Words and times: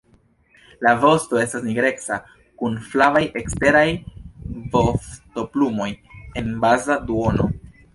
La 0.85 0.93
vosto 1.03 1.39
estas 1.41 1.67
nigreca 1.67 2.17
kun 2.63 2.79
flavaj 2.95 3.23
eksteraj 3.45 3.87
vostoplumoj 4.75 5.93
en 6.45 6.55
baza 6.69 7.03
duono. 7.11 7.53